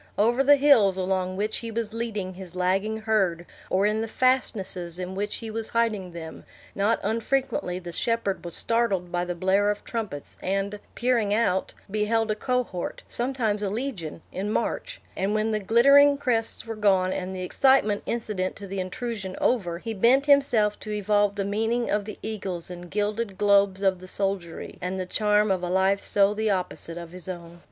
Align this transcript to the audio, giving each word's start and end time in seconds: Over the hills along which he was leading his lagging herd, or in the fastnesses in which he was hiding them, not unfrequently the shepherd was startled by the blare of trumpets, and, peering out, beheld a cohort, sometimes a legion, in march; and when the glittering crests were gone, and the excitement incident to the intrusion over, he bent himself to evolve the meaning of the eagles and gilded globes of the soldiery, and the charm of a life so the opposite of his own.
Over 0.17 0.43
the 0.43 0.55
hills 0.55 0.97
along 0.97 1.37
which 1.37 1.57
he 1.57 1.69
was 1.69 1.93
leading 1.93 2.33
his 2.33 2.55
lagging 2.55 3.01
herd, 3.01 3.45
or 3.69 3.85
in 3.85 4.01
the 4.01 4.07
fastnesses 4.07 4.97
in 4.97 5.13
which 5.13 5.35
he 5.35 5.51
was 5.51 5.69
hiding 5.69 6.11
them, 6.11 6.43
not 6.73 6.99
unfrequently 7.03 7.77
the 7.77 7.91
shepherd 7.91 8.43
was 8.43 8.55
startled 8.55 9.11
by 9.11 9.25
the 9.25 9.35
blare 9.35 9.69
of 9.69 9.83
trumpets, 9.83 10.37
and, 10.41 10.79
peering 10.95 11.35
out, 11.35 11.75
beheld 11.91 12.31
a 12.31 12.35
cohort, 12.35 13.03
sometimes 13.07 13.61
a 13.61 13.69
legion, 13.69 14.23
in 14.31 14.49
march; 14.51 14.99
and 15.15 15.35
when 15.35 15.51
the 15.51 15.59
glittering 15.59 16.17
crests 16.17 16.65
were 16.65 16.73
gone, 16.75 17.13
and 17.13 17.35
the 17.35 17.43
excitement 17.43 18.01
incident 18.07 18.55
to 18.55 18.65
the 18.65 18.79
intrusion 18.79 19.35
over, 19.39 19.77
he 19.77 19.93
bent 19.93 20.25
himself 20.25 20.79
to 20.79 20.89
evolve 20.91 21.35
the 21.35 21.45
meaning 21.45 21.91
of 21.91 22.05
the 22.05 22.17
eagles 22.23 22.71
and 22.71 22.89
gilded 22.89 23.37
globes 23.37 23.83
of 23.83 23.99
the 23.99 24.07
soldiery, 24.07 24.79
and 24.81 24.99
the 24.99 25.05
charm 25.05 25.51
of 25.51 25.61
a 25.61 25.69
life 25.69 26.01
so 26.01 26.33
the 26.33 26.49
opposite 26.49 26.97
of 26.97 27.11
his 27.11 27.29
own. 27.29 27.59